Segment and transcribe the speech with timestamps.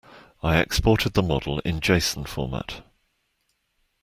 [0.41, 2.81] I exported the model in json format.